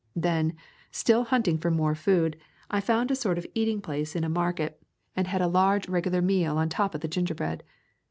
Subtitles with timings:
[0.15, 0.53] Then,
[0.89, 2.35] still hunting for more food,
[2.71, 4.41] I found a sort of eating place in [81] A Thousand Mile W alk a
[4.71, 4.83] market
[5.15, 7.61] and had a large regular meal on top of the gingerbread!